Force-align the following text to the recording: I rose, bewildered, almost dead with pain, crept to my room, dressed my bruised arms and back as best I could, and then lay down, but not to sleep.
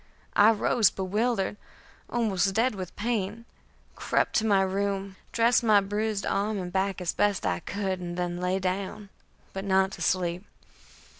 I 0.35 0.49
rose, 0.49 0.89
bewildered, 0.89 1.57
almost 2.09 2.55
dead 2.55 2.73
with 2.73 2.95
pain, 2.95 3.45
crept 3.95 4.35
to 4.37 4.45
my 4.47 4.63
room, 4.63 5.15
dressed 5.31 5.61
my 5.61 5.79
bruised 5.79 6.25
arms 6.25 6.59
and 6.59 6.73
back 6.73 7.01
as 7.01 7.13
best 7.13 7.45
I 7.45 7.59
could, 7.59 7.99
and 7.99 8.17
then 8.17 8.39
lay 8.41 8.57
down, 8.57 9.09
but 9.53 9.63
not 9.63 9.91
to 9.91 10.01
sleep. 10.01 10.43